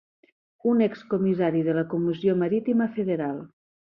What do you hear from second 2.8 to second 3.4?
Federal.